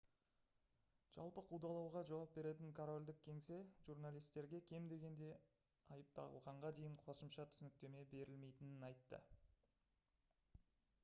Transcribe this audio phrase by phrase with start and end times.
[1.15, 3.59] жалпы қудалауға жауап беретін корольдік кеңсе
[3.89, 5.29] журналистерге кем дегенде
[5.97, 9.21] айып тағылғанға дейін қосымша түсініктеме берілмейтінін айтты